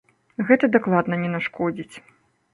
Гэта 0.47 0.69
дакладна 0.75 1.21
не 1.27 1.31
нашкодзіць. 1.35 1.95